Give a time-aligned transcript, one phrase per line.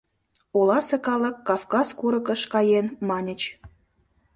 [0.59, 3.41] Оласе калык Кавказ курыкыш каен, маньыч.